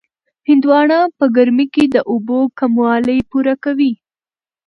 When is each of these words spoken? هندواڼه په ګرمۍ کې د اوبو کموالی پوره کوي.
هندواڼه 0.47 0.97
په 1.17 1.25
ګرمۍ 1.35 1.67
کې 1.73 1.83
د 1.93 1.95
اوبو 2.11 2.39
کموالی 2.59 3.19
پوره 3.29 3.55
کوي. 3.63 3.93